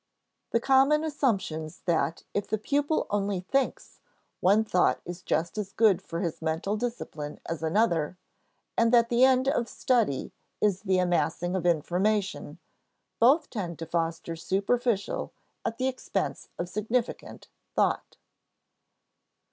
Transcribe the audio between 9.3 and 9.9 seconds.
of